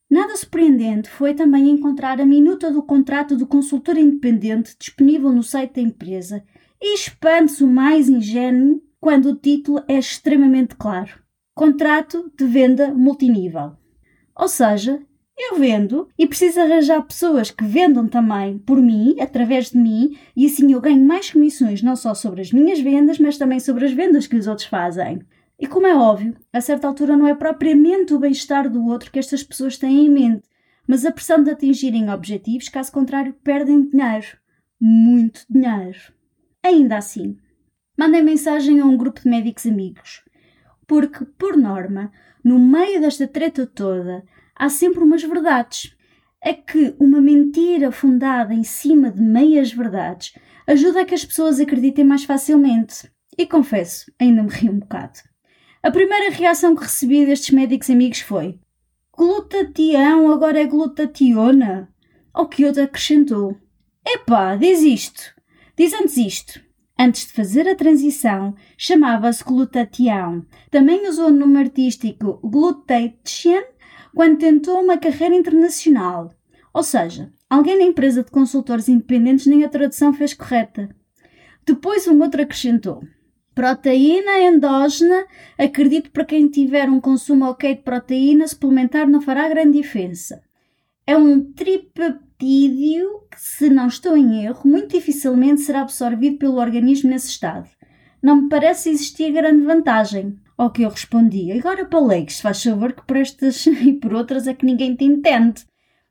Nada 0.09 0.37
surpreendente 0.37 1.11
foi 1.11 1.35
também 1.35 1.69
encontrar 1.69 2.21
a 2.21 2.27
minuta 2.27 2.71
do 2.71 2.83
contrato 2.83 3.37
do 3.37 3.47
consultor 3.47 3.97
independente 3.97 4.77
disponível 4.79 5.33
no 5.33 5.43
site 5.43 5.75
da 5.75 5.81
empresa 5.81 6.45
e 6.87 6.97
expande-se 6.97 7.65
o 7.65 7.67
mais 7.67 8.11
ingênuo 8.11 8.83
quando 9.01 9.31
o 9.31 9.35
título 9.35 9.83
é 9.89 9.99
extremamente 9.99 10.77
claro. 10.77 11.19
Contrato 11.55 12.31
de 12.37 12.45
venda 12.45 12.93
multinível. 12.93 13.73
Ou 14.37 14.49
seja, 14.49 15.01
eu 15.35 15.59
vendo 15.59 16.11
e 16.19 16.27
preciso 16.27 16.61
arranjar 16.61 17.01
pessoas 17.01 17.51
que 17.51 17.65
vendam 17.65 18.07
também 18.07 18.59
por 18.59 18.83
mim, 18.83 19.17
através 19.19 19.71
de 19.71 19.79
mim, 19.79 20.19
e 20.37 20.45
assim 20.45 20.75
eu 20.75 20.81
ganho 20.81 21.03
mais 21.03 21.31
comissões 21.31 21.81
não 21.81 21.97
só 21.97 22.13
sobre 22.13 22.43
as 22.43 22.53
minhas 22.53 22.79
vendas, 22.81 23.19
mas 23.19 23.39
também 23.39 23.61
sobre 23.61 23.87
as 23.87 23.93
vendas 23.93 24.27
que 24.27 24.37
os 24.37 24.47
outros 24.47 24.67
fazem. 24.67 25.23
E 25.59 25.67
como 25.67 25.87
é 25.87 25.97
óbvio, 25.97 26.37
a 26.53 26.61
certa 26.61 26.87
altura 26.87 27.17
não 27.17 27.27
é 27.27 27.35
propriamente 27.35 28.13
o 28.13 28.19
bem-estar 28.19 28.69
do 28.69 28.85
outro 28.85 29.11
que 29.11 29.19
estas 29.19 29.43
pessoas 29.43 29.79
têm 29.79 30.05
em 30.05 30.11
mente, 30.11 30.43
mas 30.87 31.07
a 31.07 31.11
pressão 31.11 31.43
de 31.43 31.51
atingirem 31.51 32.11
objetivos, 32.11 32.69
caso 32.69 32.93
contrário, 32.93 33.35
perdem 33.43 33.89
dinheiro. 33.89 34.37
Muito 34.79 35.47
dinheiro. 35.49 36.13
Ainda 36.65 36.97
assim, 36.97 37.37
mandem 37.99 38.23
mensagem 38.23 38.81
a 38.81 38.87
um 38.87 38.97
grupo 38.97 39.21
de 39.21 39.29
médicos 39.29 39.67
amigos, 39.67 40.25
porque, 40.87 41.27
por 41.39 41.59
norma, 41.59 42.11
no 42.43 42.59
meio 42.59 43.03
desta 43.03 43.29
treta 43.29 43.67
toda, 43.67 44.25
há 44.57 44.71
sempre 44.71 45.05
umas 45.05 45.23
verdades. 45.23 45.95
É 46.43 46.55
que 46.55 46.97
uma 46.99 47.21
mentira 47.21 47.93
fundada 47.93 48.55
em 48.55 48.65
cima 48.65 49.11
de 49.11 49.21
meias 49.21 49.75
verdades 49.75 50.33
ajuda 50.67 51.03
a 51.03 51.05
que 51.05 51.15
as 51.15 51.23
pessoas 51.23 51.61
acreditem 51.61 52.03
mais 52.03 52.25
facilmente. 52.25 53.13
E 53.37 53.47
confesso, 53.47 54.11
ainda 54.19 54.43
me 54.43 54.49
ri 54.49 54.71
um 54.71 54.79
bocado. 54.79 55.19
A 55.83 55.91
primeira 55.91 56.31
reação 56.31 56.75
que 56.75 56.85
recebi 56.85 57.27
destes 57.27 57.51
médicos 57.51 57.91
amigos 57.91 58.21
foi: 58.21 58.59
Glutatião 59.15 60.33
agora 60.33 60.63
é 60.63 60.67
glutationa? 60.67 61.93
Ao 62.33 62.49
que 62.49 62.65
outro 62.65 62.83
acrescentou: 62.83 63.55
Epá, 64.07 64.57
diz 64.57 64.81
isto. 64.81 65.35
Diz 65.77 65.93
antes 65.93 66.17
isto. 66.17 66.61
Antes 66.97 67.27
de 67.27 67.33
fazer 67.33 67.69
a 67.69 67.75
transição, 67.75 68.55
chamava-se 68.79 69.43
glutatião. 69.43 70.47
Também 70.71 71.09
usou 71.09 71.27
o 71.27 71.33
nome 71.33 71.59
artístico 71.59 72.39
glutathion 72.45 73.63
quando 74.15 74.39
tentou 74.39 74.81
uma 74.81 74.97
carreira 74.97 75.35
internacional. 75.35 76.33
Ou 76.73 76.85
seja, 76.85 77.33
alguém 77.51 77.77
na 77.77 77.85
empresa 77.85 78.23
de 78.23 78.31
consultores 78.31 78.89
independentes 78.89 79.47
nem 79.47 79.65
a 79.65 79.69
tradução 79.69 80.13
fez 80.13 80.33
correta. 80.33 80.89
Depois 81.67 82.07
um 82.07 82.23
outro 82.23 82.43
acrescentou: 82.43 83.03
Proteína 83.53 84.39
endógena, 84.41 85.27
acredito 85.59 86.13
para 86.13 86.25
quem 86.25 86.49
tiver 86.49 86.89
um 86.89 87.01
consumo 87.01 87.47
ok 87.47 87.75
de 87.75 87.83
proteína, 87.83 88.47
suplementar 88.47 89.09
não 89.09 89.21
fará 89.21 89.49
grande 89.49 89.79
diferença. 89.79 90.41
É 91.05 91.17
um 91.17 91.53
que, 92.45 93.41
se 93.41 93.71
não 93.71 93.89
estou 93.89 94.17
em 94.17 94.45
erro, 94.45 94.69
muito 94.69 94.95
dificilmente 94.95 95.63
será 95.63 95.81
absorvido 95.81 96.37
pelo 96.37 96.59
organismo 96.59 97.09
nesse 97.09 97.31
estado. 97.31 97.69
Não 98.23 98.43
me 98.43 98.49
parece 98.49 98.91
existir 98.91 99.33
grande 99.33 99.65
vantagem. 99.65 100.39
Ao 100.57 100.71
que 100.71 100.83
eu 100.83 100.91
respondi, 100.91 101.51
agora 101.51 101.85
para 101.85 101.99
leigos, 101.99 102.41
faz 102.41 102.63
favor 102.63 102.93
que 102.93 103.05
por 103.07 103.17
estas 103.17 103.67
e 103.67 103.95
por 103.95 104.15
outras 104.15 104.47
é 104.47 104.55
que 104.55 104.67
ninguém 104.67 104.95
te 104.95 105.05
entende. 105.05 105.65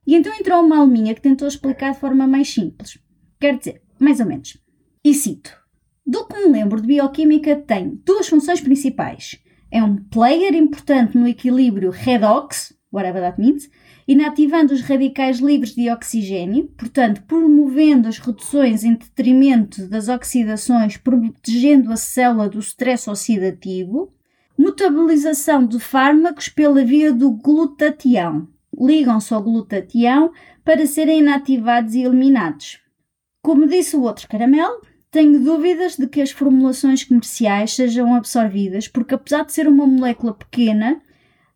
E 0.06 0.16
então 0.16 0.34
entrou 0.34 0.62
uma 0.62 0.80
alminha 0.80 1.14
que 1.14 1.22
tentou 1.22 1.48
explicar 1.48 1.94
de 1.94 2.00
forma 2.00 2.28
mais 2.28 2.52
simples. 2.52 3.00
Quer 3.40 3.58
dizer, 3.58 3.82
mais 4.00 4.20
ou 4.20 4.26
menos. 4.26 4.58
E 5.04 5.14
cito: 5.14 5.56
Do 6.06 6.26
que 6.26 6.36
me 6.36 6.52
lembro 6.52 6.82
de 6.82 6.88
bioquímica, 6.88 7.56
tem 7.56 8.02
duas 8.04 8.28
funções 8.28 8.60
principais. 8.60 9.40
É 9.72 9.82
um 9.82 9.96
player 9.96 10.54
importante 10.56 11.18
no 11.18 11.28
equilíbrio 11.28 11.90
redox, 11.90 12.76
whatever 12.92 13.22
that 13.22 13.40
means, 13.40 13.70
inativando 14.08 14.74
os 14.74 14.82
radicais 14.82 15.40
livres 15.40 15.76
de 15.76 15.90
oxigênio, 15.90 16.68
portanto, 16.78 17.24
promovendo 17.24 18.08
as 18.08 18.18
reduções 18.18 18.84
em 18.84 18.94
detrimento 18.96 19.88
das 19.88 20.10
oxidações, 20.10 20.98
protegendo 20.98 21.92
a 21.92 21.96
célula 21.98 22.50
do 22.50 22.60
stress 22.60 23.10
oxidativo, 23.10 24.14
Metabolização 24.56 25.66
de 25.66 25.80
fármacos 25.80 26.48
pela 26.48 26.86
via 26.86 27.12
do 27.12 27.32
glutatião. 27.32 28.48
Ligam-se 28.80 29.34
ao 29.34 29.42
glutatião 29.42 30.32
para 30.64 30.86
serem 30.86 31.20
inativados 31.20 31.96
e 31.96 32.04
eliminados. 32.04 32.80
Como 33.42 33.68
disse 33.68 33.96
o 33.96 34.04
outro 34.04 34.28
caramelo, 34.28 34.80
tenho 35.10 35.44
dúvidas 35.44 35.98
de 35.98 36.08
que 36.08 36.22
as 36.22 36.30
formulações 36.30 37.04
comerciais 37.04 37.74
sejam 37.74 38.14
absorvidas, 38.14 38.88
porque 38.88 39.16
apesar 39.16 39.44
de 39.44 39.54
ser 39.54 39.68
uma 39.68 39.88
molécula 39.88 40.34
pequena, 40.34 41.02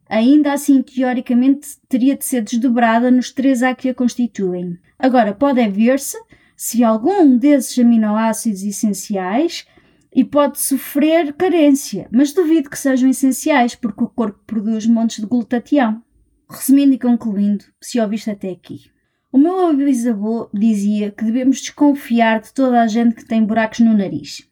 Ainda 0.10 0.54
assim, 0.54 0.82
teoricamente, 0.82 1.68
teria 1.90 2.16
de 2.16 2.24
ser 2.24 2.42
desdobrada 2.42 3.12
nos 3.12 3.32
três 3.32 3.62
A 3.62 3.76
que 3.76 3.90
a 3.90 3.94
constituem. 3.94 4.78
Agora, 4.98 5.34
pode 5.34 5.60
é 5.60 5.70
ver-se 5.70 6.18
se 6.56 6.84
algum 6.84 7.38
desses 7.38 7.78
aminoácidos 7.78 8.64
essenciais 8.64 9.68
e 10.14 10.24
pode 10.24 10.60
sofrer 10.60 11.34
carência, 11.34 12.08
mas 12.12 12.34
duvido 12.34 12.70
que 12.70 12.80
sejam 12.80 13.10
essenciais 13.10 13.76
porque 13.76 14.04
o 14.04 14.08
corpo 14.08 14.40
produz 14.48 14.88
montes 14.88 15.20
de 15.20 15.28
glutatião. 15.28 16.02
Resumindo 16.50 16.94
e 16.94 17.00
concluindo, 17.00 17.66
se 17.82 18.00
ouviste 18.00 18.32
até 18.32 18.50
aqui. 18.50 18.90
O 19.32 19.38
meu 19.38 19.76
bisavô 19.76 20.50
dizia 20.54 21.12
que 21.12 21.26
devemos 21.26 21.60
desconfiar 21.60 22.40
de 22.40 22.54
toda 22.54 22.82
a 22.82 22.88
gente 22.88 23.16
que 23.16 23.26
tem 23.26 23.44
buracos 23.44 23.82
no 23.82 23.94
nariz. 23.94 24.48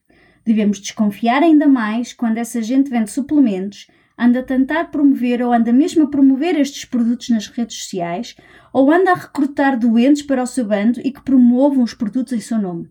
Devemos 0.46 0.80
desconfiar 0.80 1.42
ainda 1.42 1.68
mais 1.68 2.14
quando 2.14 2.38
essa 2.38 2.62
gente 2.62 2.90
vende 2.90 3.10
suplementos, 3.10 3.88
anda 4.18 4.40
a 4.40 4.44
tentar 4.44 4.92
promover 4.92 5.42
ou 5.42 5.52
anda 5.52 5.74
mesmo 5.74 6.04
a 6.04 6.10
promover 6.10 6.60
estes 6.60 6.86
produtos 6.86 7.30
nas 7.30 7.48
redes 7.48 7.78
sociais, 7.84 8.36
ou 8.72 8.92
anda 8.92 9.12
a 9.12 9.16
recrutar 9.16 9.78
doentes 9.78 10.22
para 10.22 10.44
o 10.44 10.48
seu 10.48 10.66
bando 10.66 11.00
e 11.04 11.12
que 11.12 11.22
promovam 11.22 11.84
os 11.84 11.94
produtos 11.94 12.34
em 12.34 12.40
seu 12.40 12.58
nome. 12.58 12.90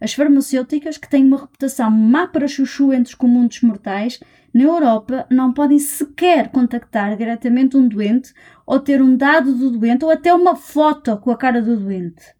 As 0.00 0.14
farmacêuticas, 0.14 0.96
que 0.96 1.08
têm 1.08 1.26
uma 1.26 1.40
reputação 1.40 1.90
má 1.90 2.26
para 2.26 2.48
chuchu 2.48 2.92
entre 2.92 3.12
os 3.12 3.14
comuns 3.14 3.60
mortais, 3.60 4.18
na 4.52 4.62
Europa 4.62 5.26
não 5.30 5.52
podem 5.52 5.78
sequer 5.78 6.50
contactar 6.50 7.16
diretamente 7.16 7.76
um 7.76 7.86
doente 7.86 8.32
ou 8.66 8.80
ter 8.80 9.02
um 9.02 9.16
dado 9.16 9.54
do 9.54 9.70
doente 9.70 10.04
ou 10.04 10.10
até 10.10 10.32
uma 10.32 10.56
foto 10.56 11.16
com 11.18 11.30
a 11.30 11.36
cara 11.36 11.60
do 11.60 11.76
doente. 11.76 12.39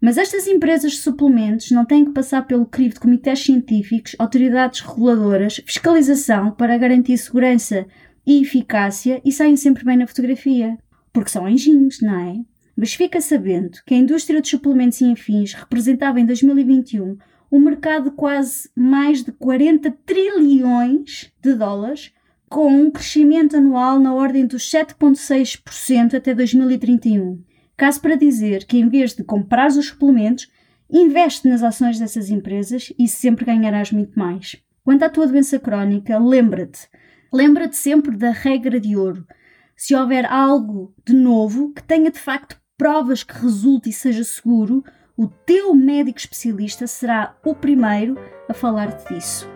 Mas 0.00 0.16
estas 0.16 0.46
empresas 0.46 0.92
de 0.92 0.98
suplementos 0.98 1.70
não 1.70 1.84
têm 1.84 2.06
que 2.06 2.12
passar 2.12 2.46
pelo 2.46 2.64
crivo 2.64 2.94
de 2.94 3.00
comitês 3.00 3.40
científicos, 3.40 4.16
autoridades 4.18 4.80
reguladoras, 4.80 5.60
fiscalização 5.66 6.52
para 6.52 6.78
garantir 6.78 7.18
segurança 7.18 7.86
e 8.26 8.40
eficácia 8.40 9.20
e 9.24 9.30
saem 9.30 9.56
sempre 9.56 9.84
bem 9.84 9.98
na 9.98 10.06
fotografia. 10.06 10.78
Porque 11.12 11.30
são 11.30 11.44
anjinhos, 11.44 12.00
não 12.00 12.18
é? 12.18 12.40
Mas 12.74 12.94
fica 12.94 13.20
sabendo 13.20 13.78
que 13.84 13.92
a 13.92 13.98
indústria 13.98 14.40
de 14.40 14.48
suplementos 14.48 15.02
e 15.02 15.12
afins 15.12 15.52
representava 15.52 16.18
em 16.18 16.24
2021 16.24 17.18
um 17.52 17.60
mercado 17.60 18.10
de 18.10 18.16
quase 18.16 18.70
mais 18.74 19.22
de 19.22 19.32
40 19.32 19.90
trilhões 20.06 21.30
de 21.42 21.52
dólares, 21.54 22.12
com 22.48 22.68
um 22.68 22.90
crescimento 22.90 23.56
anual 23.56 23.98
na 23.98 24.14
ordem 24.14 24.46
dos 24.46 24.62
7,6% 24.70 26.14
até 26.14 26.34
2031. 26.34 27.42
Caso 27.80 27.98
para 28.02 28.14
dizer 28.14 28.66
que, 28.66 28.76
em 28.76 28.90
vez 28.90 29.14
de 29.14 29.24
comprar 29.24 29.68
os 29.68 29.86
suplementos, 29.86 30.52
investe 30.90 31.48
nas 31.48 31.62
ações 31.62 31.98
dessas 31.98 32.28
empresas 32.28 32.92
e 32.98 33.08
sempre 33.08 33.46
ganharás 33.46 33.90
muito 33.90 34.18
mais. 34.18 34.62
Quanto 34.84 35.02
à 35.02 35.08
tua 35.08 35.26
doença 35.26 35.58
crónica, 35.58 36.18
lembra-te. 36.18 36.90
Lembra-te 37.32 37.76
sempre 37.76 38.18
da 38.18 38.32
regra 38.32 38.78
de 38.78 38.98
ouro. 38.98 39.26
Se 39.74 39.94
houver 39.94 40.26
algo 40.26 40.94
de 41.06 41.14
novo 41.14 41.72
que 41.72 41.82
tenha 41.82 42.10
de 42.10 42.18
facto 42.18 42.60
provas 42.76 43.22
que 43.22 43.32
resulte 43.32 43.88
e 43.88 43.94
seja 43.94 44.24
seguro, 44.24 44.84
o 45.16 45.26
teu 45.26 45.74
médico 45.74 46.18
especialista 46.18 46.86
será 46.86 47.34
o 47.42 47.54
primeiro 47.54 48.14
a 48.46 48.52
falar-te 48.52 49.14
disso. 49.14 49.48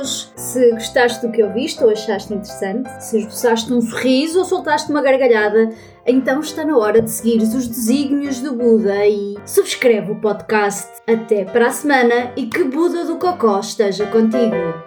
Hoje. 0.00 0.28
Se 0.36 0.70
gostaste 0.72 1.26
do 1.26 1.32
que 1.32 1.42
ouviste 1.42 1.82
ou 1.84 1.90
achaste 1.90 2.32
interessante, 2.32 2.88
se 3.02 3.18
esboçaste 3.18 3.72
um 3.72 3.80
sorriso 3.80 4.40
ou 4.40 4.44
soltaste 4.44 4.90
uma 4.90 5.02
gargalhada, 5.02 5.70
então 6.06 6.40
está 6.40 6.64
na 6.64 6.76
hora 6.76 7.00
de 7.02 7.10
seguir 7.10 7.42
os 7.42 7.66
desígnios 7.66 8.40
do 8.40 8.54
Buda 8.54 9.06
e 9.06 9.36
subscreve 9.46 10.12
o 10.12 10.20
podcast. 10.20 10.88
Até 11.06 11.44
para 11.44 11.68
a 11.68 11.72
semana 11.72 12.32
e 12.36 12.46
que 12.46 12.64
Buda 12.64 13.04
do 13.04 13.16
Cocó 13.16 13.60
esteja 13.60 14.06
contigo. 14.06 14.79